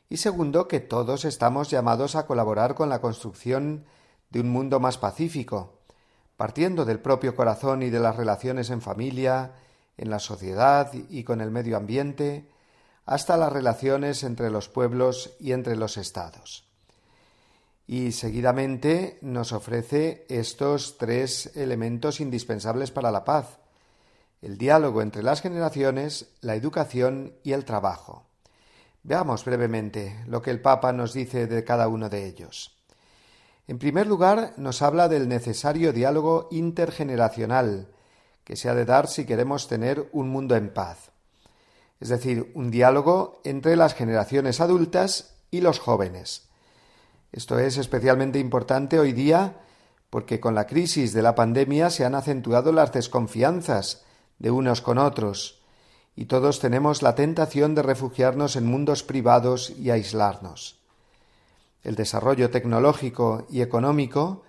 [0.10, 3.86] Y segundo, que todos estamos llamados a colaborar con la construcción
[4.32, 5.80] de un mundo más pacífico,
[6.36, 9.54] partiendo del propio corazón y de las relaciones en familia,
[9.98, 12.50] en la sociedad y con el medio ambiente,
[13.06, 16.65] hasta las relaciones entre los pueblos y entre los estados
[17.88, 23.60] y seguidamente nos ofrece estos tres elementos indispensables para la paz
[24.46, 28.28] el diálogo entre las generaciones, la educación y el trabajo.
[29.02, 32.78] Veamos brevemente lo que el Papa nos dice de cada uno de ellos.
[33.68, 37.88] En primer lugar, nos habla del necesario diálogo intergeneracional
[38.44, 41.10] que se ha de dar si queremos tener un mundo en paz.
[42.00, 46.45] Es decir, un diálogo entre las generaciones adultas y los jóvenes
[47.36, 49.58] esto es especialmente importante hoy día
[50.10, 54.06] porque con la crisis de la pandemia se han acentuado las desconfianzas
[54.40, 55.62] de unos con otros
[56.16, 60.80] y todos tenemos la tentación de refugiarnos en mundos privados y aislarnos.
[61.84, 64.44] El desarrollo tecnológico y económico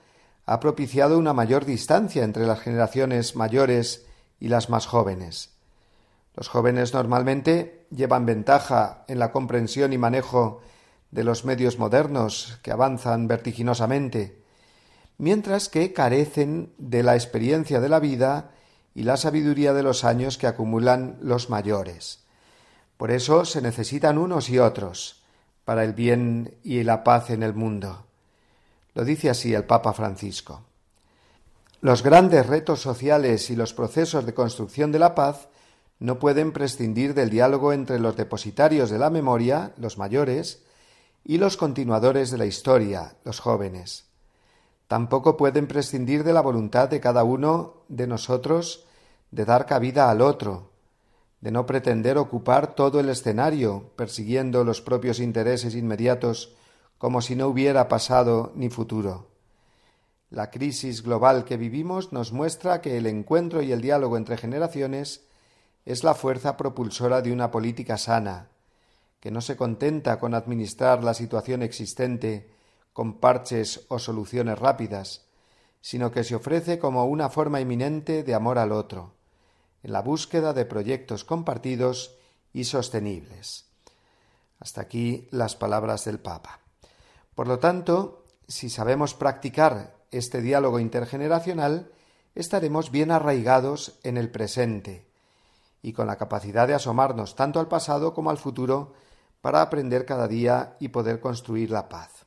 [0.45, 4.07] ha propiciado una mayor distancia entre las generaciones mayores
[4.39, 5.51] y las más jóvenes.
[6.37, 10.61] Los jóvenes normalmente llevan ventaja en la comprensión y manejo
[11.17, 14.43] de los medios modernos que avanzan vertiginosamente,
[15.17, 18.51] mientras que carecen de la experiencia de la vida
[18.95, 22.21] y la sabiduría de los años que acumulan los mayores.
[22.99, 25.23] Por eso se necesitan unos y otros
[25.65, 28.05] para el bien y la paz en el mundo.
[28.93, 30.65] Lo dice así el Papa Francisco.
[31.81, 35.49] Los grandes retos sociales y los procesos de construcción de la paz
[35.99, 40.67] no pueden prescindir del diálogo entre los depositarios de la memoria, los mayores,
[41.29, 44.05] y los continuadores de la historia, los jóvenes.
[44.87, 48.87] Tampoco pueden prescindir de la voluntad de cada uno de nosotros
[49.33, 50.71] de dar cabida al otro,
[51.41, 56.55] de no pretender ocupar todo el escenario persiguiendo los propios intereses inmediatos
[56.97, 59.27] como si no hubiera pasado ni futuro.
[60.31, 65.27] La crisis global que vivimos nos muestra que el encuentro y el diálogo entre generaciones
[65.85, 68.49] es la fuerza propulsora de una política sana,
[69.27, 72.49] que no se contenta con administrar la situación existente
[72.93, 75.25] con parches o soluciones rápidas,
[75.81, 79.15] sino que se ofrece como una forma eminente de amor al otro,
[79.83, 82.15] en la búsqueda de proyectos compartidos
[82.53, 83.65] y sostenibles.
[84.61, 86.61] Hasta aquí las palabras del Papa.
[87.35, 91.91] Por lo tanto, si sabemos practicar este diálogo intergeneracional,
[92.37, 95.05] estaremos bien arraigados en el presente
[95.83, 98.95] y con la capacidad de asomarnos tanto al pasado como al futuro
[99.41, 102.27] para aprender cada día y poder construir la paz.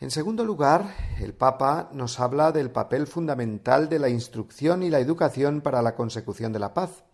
[0.00, 4.98] En segundo lugar, el Papa nos habla del papel fundamental de la instrucción y la
[5.00, 7.04] educación para la consecución de la paz.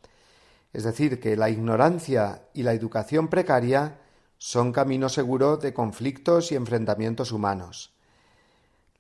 [0.72, 3.98] Es decir, que la ignorancia y la educación precaria
[4.38, 7.92] son camino seguro de conflictos y enfrentamientos humanos.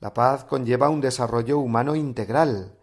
[0.00, 2.76] La paz conlleva un desarrollo humano integral.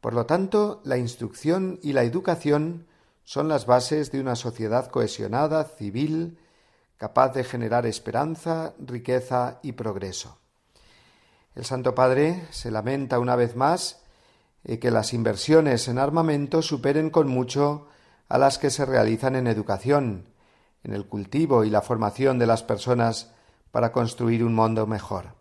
[0.00, 2.86] Por lo tanto, la instrucción y la educación
[3.28, 6.38] son las bases de una sociedad cohesionada, civil,
[6.96, 10.38] capaz de generar esperanza, riqueza y progreso.
[11.54, 14.00] El Santo Padre se lamenta una vez más
[14.64, 17.88] eh, que las inversiones en armamento superen con mucho
[18.30, 20.30] a las que se realizan en educación,
[20.82, 23.34] en el cultivo y la formación de las personas
[23.70, 25.34] para construir un mundo mejor.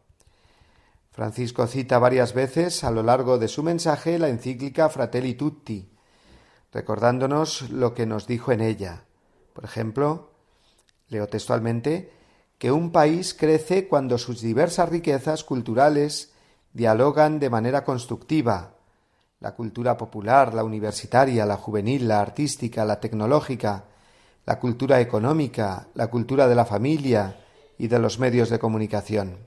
[1.12, 5.97] Francisco cita varias veces a lo largo de su mensaje la encíclica Fratelli Tutti,
[6.72, 9.04] recordándonos lo que nos dijo en ella.
[9.54, 10.32] Por ejemplo,
[11.10, 12.12] leo textualmente,
[12.58, 16.34] que un país crece cuando sus diversas riquezas culturales
[16.74, 18.74] dialogan de manera constructiva.
[19.40, 23.86] La cultura popular, la universitaria, la juvenil, la artística, la tecnológica,
[24.46, 27.38] la cultura económica, la cultura de la familia
[27.78, 29.38] y de los medios de comunicación.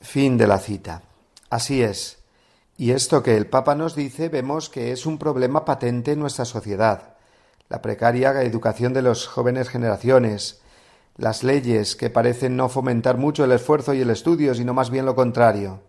[0.00, 1.02] Fin de la cita.
[1.48, 2.19] Así es.
[2.80, 6.46] Y esto que el Papa nos dice vemos que es un problema patente en nuestra
[6.46, 7.18] sociedad.
[7.68, 10.62] La precaria educación de las jóvenes generaciones,
[11.18, 15.04] las leyes que parecen no fomentar mucho el esfuerzo y el estudio, sino más bien
[15.04, 15.82] lo contrario.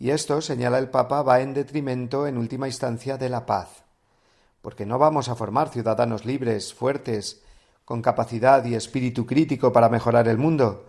[0.00, 3.84] Y esto, señala el Papa, va en detrimento, en última instancia, de la paz.
[4.60, 7.42] Porque no vamos a formar ciudadanos libres, fuertes,
[7.84, 10.86] con capacidad y espíritu crítico para mejorar el mundo,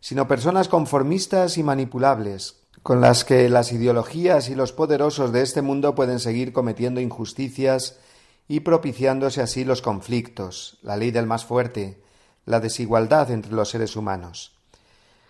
[0.00, 5.60] sino personas conformistas y manipulables, con las que las ideologías y los poderosos de este
[5.60, 7.98] mundo pueden seguir cometiendo injusticias
[8.46, 12.00] y propiciándose así los conflictos, la ley del más fuerte,
[12.44, 14.54] la desigualdad entre los seres humanos.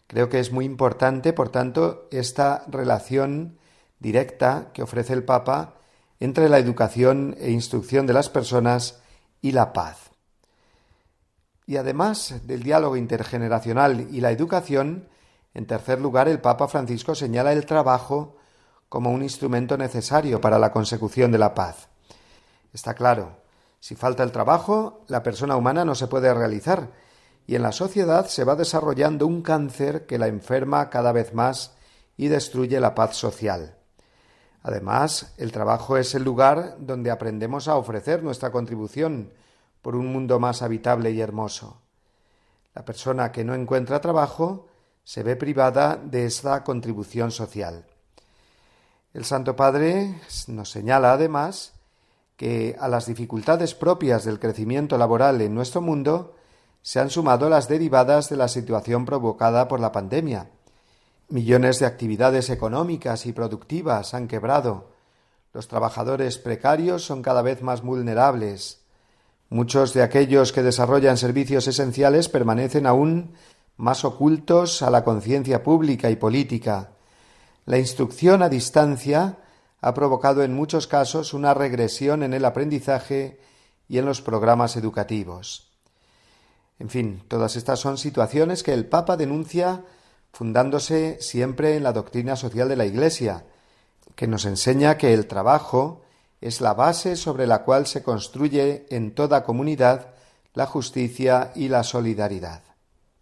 [0.06, 3.56] Creo que es muy importante, por tanto, esta relación
[4.00, 5.76] directa que ofrece el Papa
[6.20, 9.00] entre la educación e instrucción de las personas
[9.40, 10.10] y la paz.
[11.66, 15.08] Y además del diálogo intergeneracional y la educación,
[15.56, 18.36] en tercer lugar, el Papa Francisco señala el trabajo
[18.90, 21.88] como un instrumento necesario para la consecución de la paz.
[22.74, 23.38] Está claro,
[23.80, 26.90] si falta el trabajo, la persona humana no se puede realizar,
[27.46, 31.72] y en la sociedad se va desarrollando un cáncer que la enferma cada vez más
[32.18, 33.78] y destruye la paz social.
[34.62, 39.32] Además, el trabajo es el lugar donde aprendemos a ofrecer nuestra contribución
[39.80, 41.80] por un mundo más habitable y hermoso.
[42.74, 44.66] La persona que no encuentra trabajo
[45.06, 47.84] se ve privada de esta contribución social.
[49.14, 51.74] El Santo Padre nos señala además
[52.36, 56.34] que a las dificultades propias del crecimiento laboral en nuestro mundo
[56.82, 60.50] se han sumado las derivadas de la situación provocada por la pandemia.
[61.28, 64.90] Millones de actividades económicas y productivas han quebrado.
[65.52, 68.80] Los trabajadores precarios son cada vez más vulnerables.
[69.50, 73.34] Muchos de aquellos que desarrollan servicios esenciales permanecen aún
[73.76, 76.90] más ocultos a la conciencia pública y política.
[77.64, 79.38] La instrucción a distancia
[79.80, 83.40] ha provocado en muchos casos una regresión en el aprendizaje
[83.88, 85.70] y en los programas educativos.
[86.78, 89.84] En fin, todas estas son situaciones que el Papa denuncia
[90.32, 93.44] fundándose siempre en la doctrina social de la Iglesia,
[94.14, 96.02] que nos enseña que el trabajo
[96.40, 100.14] es la base sobre la cual se construye en toda comunidad
[100.52, 102.62] la justicia y la solidaridad.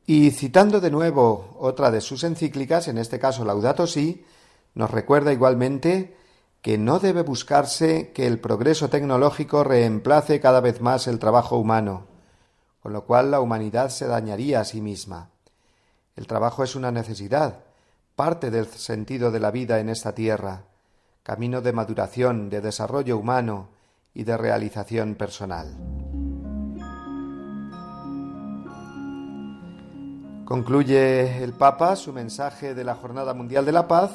[0.07, 4.25] Y citando de nuevo otra de sus encíclicas, en este caso Laudato Si,
[4.75, 6.17] nos recuerda igualmente
[6.61, 12.07] que no debe buscarse que el progreso tecnológico reemplace cada vez más el trabajo humano,
[12.81, 15.31] con lo cual la humanidad se dañaría a sí misma.
[16.17, 17.65] El trabajo es una necesidad,
[18.15, 20.65] parte del sentido de la vida en esta tierra,
[21.23, 23.69] camino de maduración, de desarrollo humano
[24.13, 26.14] y de realización personal.
[30.45, 34.11] Concluye el Papa su mensaje de la Jornada Mundial de la Paz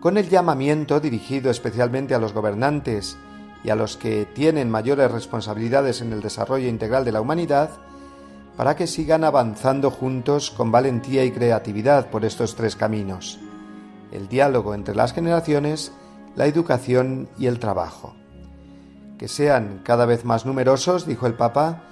[0.00, 3.16] con el llamamiento dirigido especialmente a los gobernantes
[3.64, 7.70] y a los que tienen mayores responsabilidades en el desarrollo integral de la humanidad,
[8.56, 13.38] para que sigan avanzando juntos con valentía y creatividad por estos tres caminos,
[14.10, 15.92] el diálogo entre las generaciones,
[16.36, 18.14] la educación y el trabajo.
[19.16, 21.84] Que sean cada vez más numerosos, dijo el Papa,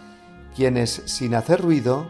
[0.54, 2.08] quienes, sin hacer ruido,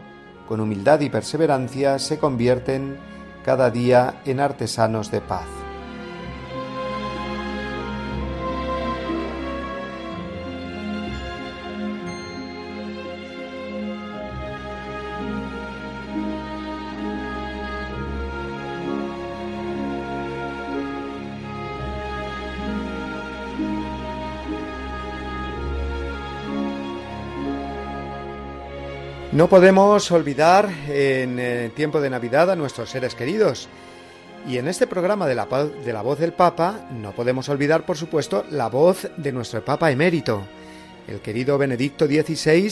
[0.51, 2.97] con humildad y perseverancia, se convierten
[3.45, 5.47] cada día en artesanos de paz.
[29.41, 33.69] No podemos olvidar en el tiempo de Navidad a nuestros seres queridos.
[34.47, 37.97] Y en este programa de la, de la voz del Papa no podemos olvidar, por
[37.97, 40.43] supuesto, la voz de nuestro Papa emérito,
[41.07, 42.71] el querido Benedicto XVI,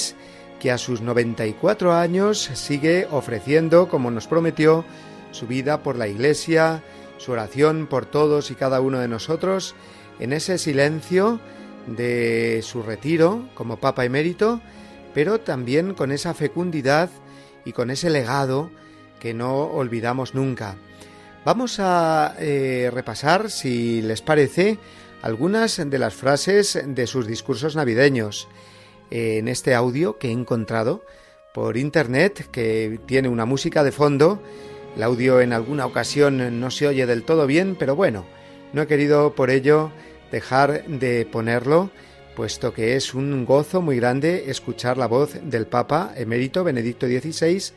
[0.59, 4.86] que a sus 94 años sigue ofreciendo, como nos prometió,
[5.32, 6.84] su vida por la Iglesia,
[7.17, 9.74] su oración por todos y cada uno de nosotros,
[10.20, 11.39] en ese silencio
[11.88, 14.61] de su retiro como Papa emérito,
[15.14, 17.10] pero también con esa fecundidad
[17.66, 18.72] y con ese legado
[19.20, 20.76] que no olvidamos nunca.
[21.45, 24.78] Vamos a eh, repasar, si les parece,
[25.22, 28.47] algunas de las frases de sus discursos navideños
[29.12, 31.03] en este audio que he encontrado
[31.53, 34.41] por internet, que tiene una música de fondo.
[34.95, 38.26] El audio en alguna ocasión no se oye del todo bien, pero bueno,
[38.74, 39.91] no he querido por ello
[40.32, 41.89] dejar de ponerlo,
[42.39, 47.73] puesto que es un gozo muy grande escuchar la voz del Papa emérito Benedicto XVI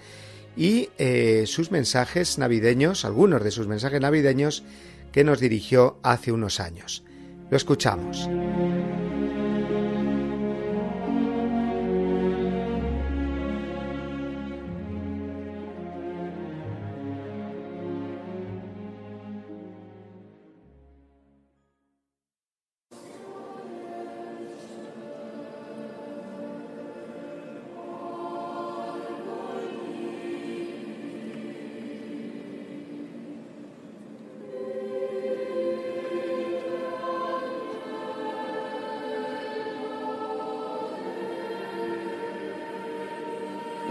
[0.57, 4.63] y eh, sus mensajes navideños, algunos de sus mensajes navideños
[5.11, 7.03] que nos dirigió hace unos años.
[7.51, 8.31] Lo escuchamos.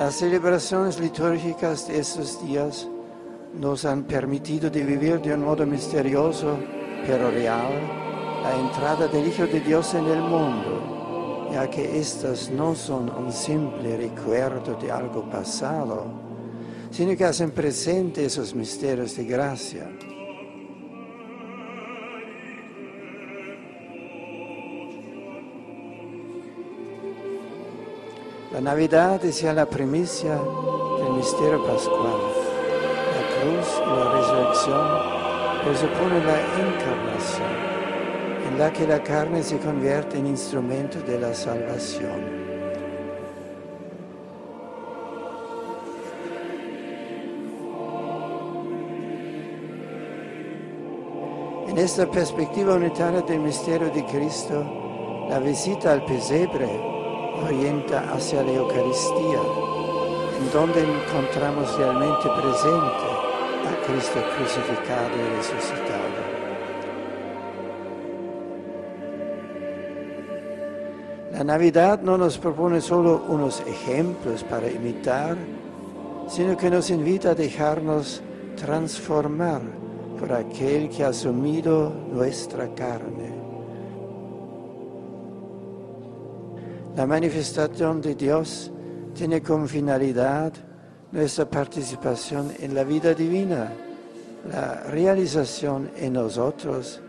[0.02, 2.88] Las celebraciones litúrgicas de estos días
[3.54, 6.58] nos han permitido de vivir de un modo misterioso,
[7.06, 7.72] pero real,
[8.42, 13.32] la entrada del Hijo de Dios en el mundo, ya que estas no son un
[13.32, 16.08] simple recuerdo de algo pasado,
[16.90, 19.88] sino que hacen presente esos misterios de gracia.
[28.54, 32.20] La Navidad es ya la primicia del misterio pascual.
[33.16, 34.88] La cruz y la resurrección
[35.64, 37.48] presuponen la encarnación,
[38.50, 42.42] en la que la carne se convierte en instrumento de la salvación.
[51.70, 54.62] En esta perspectiva unitaria del misterio de Cristo,
[55.30, 56.91] la visita al pesebre
[57.44, 59.40] orienta hacia la Eucaristía,
[60.40, 63.08] en donde encontramos realmente presente
[63.68, 66.42] a Cristo crucificado y resucitado.
[71.32, 75.36] La Navidad no nos propone solo unos ejemplos para imitar,
[76.28, 78.22] sino que nos invita a dejarnos
[78.56, 79.62] transformar
[80.20, 83.31] por aquel que ha asumido nuestra carne.
[86.96, 88.72] La manifestación de Dios
[89.14, 90.52] tiene como finalidad
[91.12, 93.72] nuestra participación en la vida divina,
[94.50, 97.02] la realización en nosotros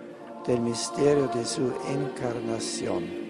[0.46, 3.21] del misterio de su encarnación.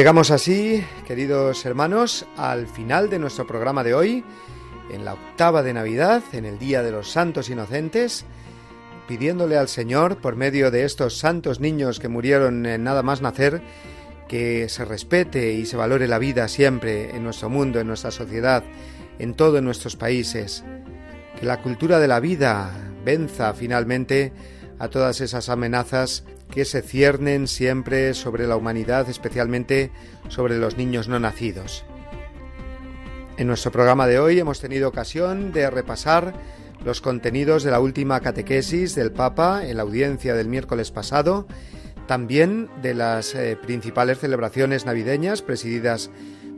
[0.00, 4.24] Llegamos así, queridos hermanos, al final de nuestro programa de hoy,
[4.90, 8.24] en la octava de Navidad, en el Día de los Santos Inocentes,
[9.06, 13.60] pidiéndole al Señor, por medio de estos santos niños que murieron en nada más nacer,
[14.26, 18.64] que se respete y se valore la vida siempre en nuestro mundo, en nuestra sociedad,
[19.18, 20.64] en todos nuestros países,
[21.38, 22.70] que la cultura de la vida
[23.04, 24.32] venza finalmente
[24.78, 29.90] a todas esas amenazas que se ciernen siempre sobre la humanidad, especialmente
[30.28, 31.84] sobre los niños no nacidos.
[33.36, 36.34] En nuestro programa de hoy hemos tenido ocasión de repasar
[36.84, 41.46] los contenidos de la última catequesis del Papa en la audiencia del miércoles pasado,
[42.06, 46.10] también de las eh, principales celebraciones navideñas presididas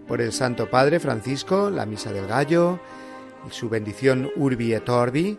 [0.08, 2.80] por el Santo Padre Francisco, la Misa del Gallo,
[3.50, 5.38] su bendición Urbi et Orbi,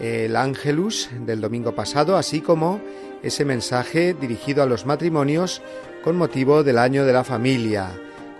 [0.00, 2.80] el Ángelus del domingo pasado, así como
[3.22, 5.62] ese mensaje dirigido a los matrimonios
[6.04, 7.90] con motivo del año de la familia,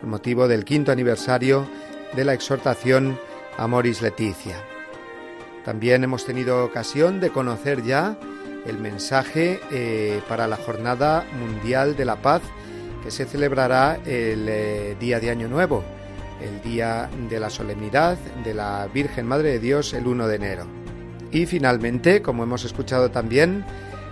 [0.01, 1.67] con motivo del quinto aniversario
[2.15, 3.19] de la exhortación
[3.59, 4.57] Amoris Leticia.
[5.65, 8.17] También hemos tenido ocasión de conocer ya
[8.67, 12.43] el mensaje eh, para la Jornada Mundial de la Paz
[13.03, 15.85] que se celebrará el eh, día de Año Nuevo,
[16.41, 20.67] el día de la solemnidad de la Virgen Madre de Dios el 1 de enero.
[21.31, 23.65] Y finalmente, como hemos escuchado también,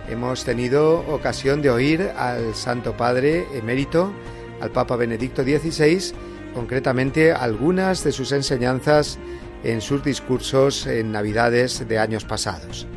[0.09, 4.13] hemos tenido ocasión de oír al Santo Padre emérito,
[4.61, 6.13] al Papa Benedicto XVI,
[6.53, 9.17] concretamente algunas de sus enseñanzas
[9.63, 12.87] en sus discursos en Navidades de años pasados.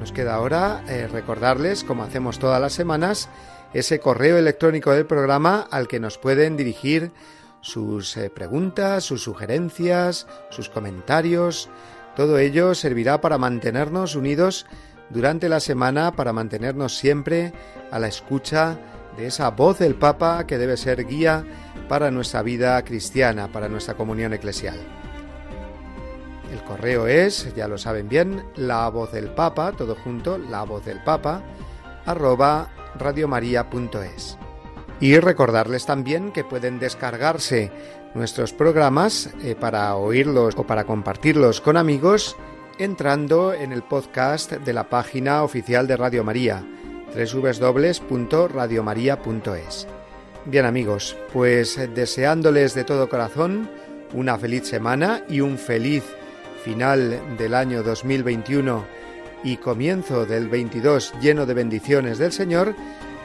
[0.00, 3.28] Nos queda ahora eh, recordarles, como hacemos todas las semanas,
[3.72, 7.10] ese correo electrónico del programa al que nos pueden dirigir
[7.60, 11.70] sus eh, preguntas, sus sugerencias, sus comentarios.
[12.14, 14.66] Todo ello servirá para mantenernos unidos
[15.10, 17.52] durante la semana, para mantenernos siempre
[17.90, 18.78] a la escucha
[19.16, 21.44] de esa voz del Papa que debe ser guía
[21.88, 24.78] para nuestra vida cristiana, para nuestra comunión eclesial.
[26.52, 30.84] El correo es, ya lo saben bien, la voz del Papa, todo junto, la voz
[30.84, 31.42] del Papa,
[32.06, 34.38] arroba radiomaria.es.
[35.00, 37.72] Y recordarles también que pueden descargarse
[38.14, 42.36] nuestros programas eh, para oírlos o para compartirlos con amigos
[42.78, 46.64] entrando en el podcast de la página oficial de Radio María,
[47.14, 49.86] www.radiomaria.es.
[50.46, 53.68] Bien amigos, pues deseándoles de todo corazón
[54.12, 56.04] una feliz semana y un feliz
[56.64, 58.84] final del año 2021
[59.42, 62.74] y comienzo del 22 lleno de bendiciones del Señor,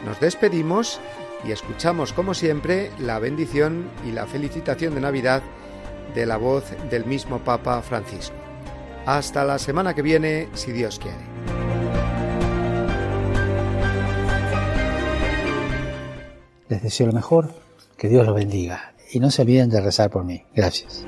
[0.05, 0.99] nos despedimos
[1.47, 5.41] y escuchamos como siempre la bendición y la felicitación de Navidad
[6.13, 8.38] de la voz del mismo Papa Francisco.
[9.09, 11.17] Hasta la semana que viene, si Dios quiere.
[16.67, 17.51] Les deseo lo mejor,
[17.97, 20.43] que Dios los bendiga y no se olviden de rezar por mí.
[20.53, 21.07] Gracias.